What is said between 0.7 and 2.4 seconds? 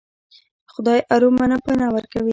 خدای ارومرو پناه ورکوي.